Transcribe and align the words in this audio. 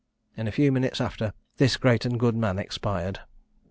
In 0.35 0.47
a 0.47 0.51
few 0.51 0.71
minutes 0.71 0.99
after, 0.99 1.31
this 1.57 1.77
great 1.77 2.05
and 2.05 2.19
good 2.19 2.35
man 2.35 2.57
expired. 2.57 3.19